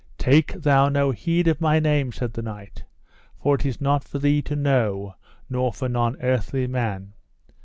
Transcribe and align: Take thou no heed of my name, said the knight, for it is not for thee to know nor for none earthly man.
Take 0.17 0.53
thou 0.53 0.89
no 0.89 1.11
heed 1.11 1.47
of 1.47 1.61
my 1.61 1.77
name, 1.79 2.11
said 2.11 2.33
the 2.33 2.41
knight, 2.41 2.85
for 3.39 3.53
it 3.53 3.67
is 3.67 3.79
not 3.79 4.03
for 4.03 4.17
thee 4.17 4.41
to 4.41 4.55
know 4.55 5.13
nor 5.47 5.71
for 5.71 5.87
none 5.87 6.17
earthly 6.23 6.65
man. 6.65 7.13